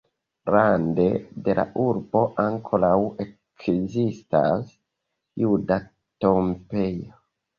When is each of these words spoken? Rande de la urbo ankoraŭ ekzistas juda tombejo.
Rande 0.53 1.03
de 1.47 1.53
la 1.59 1.65
urbo 1.83 2.23
ankoraŭ 2.45 2.95
ekzistas 3.25 4.71
juda 5.43 5.77
tombejo. 6.25 7.23